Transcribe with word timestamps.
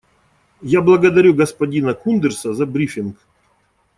Я 0.63 0.81
благодарю 0.81 1.35
господина 1.35 1.93
Кундерса 1.93 2.55
за 2.55 2.65
брифинг. 2.65 3.17